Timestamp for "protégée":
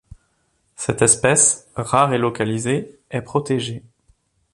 3.21-3.83